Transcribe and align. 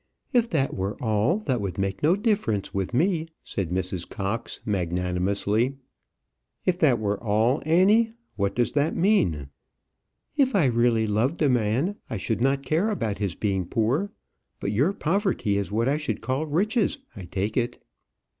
"If 0.33 0.49
that 0.49 0.73
were 0.75 0.97
all, 0.99 1.37
that 1.41 1.61
would 1.61 1.77
make 1.77 2.01
no 2.01 2.15
difference 2.15 2.73
with 2.73 2.91
me," 2.91 3.27
said 3.43 3.69
Mrs. 3.69 4.09
Cox, 4.09 4.59
magnanimously. 4.65 5.77
"If 6.65 6.79
that 6.79 6.97
were 6.97 7.23
all, 7.23 7.61
Annie! 7.67 8.13
What 8.35 8.55
does 8.55 8.71
that 8.71 8.95
mean?" 8.95 9.49
"If 10.35 10.55
I 10.55 10.65
really 10.65 11.05
loved 11.05 11.39
a 11.43 11.49
man, 11.49 11.97
I 12.09 12.17
should 12.17 12.41
not 12.41 12.63
care 12.65 12.89
about 12.89 13.19
his 13.19 13.35
being 13.35 13.67
poor. 13.67 14.11
But 14.59 14.71
your 14.71 14.91
poverty 14.91 15.55
is 15.59 15.71
what 15.71 15.87
I 15.87 15.97
should 15.97 16.21
call 16.21 16.45
riches, 16.45 16.97
I 17.15 17.25
take 17.25 17.55
it." 17.55 17.79